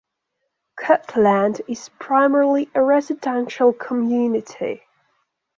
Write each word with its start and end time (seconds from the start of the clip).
Kirtland 0.79 1.61
is 1.67 1.89
primarily 1.99 2.71
a 2.73 2.81
residential 2.81 3.71
community. 3.71 4.81